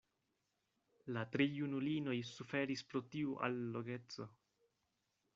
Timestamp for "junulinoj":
1.57-2.15